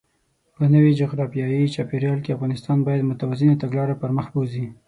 [0.55, 4.65] په نوي جغرافیايي چاپېریال کې، افغانستان باید متوازنه تګلاره پرمخ بوځي.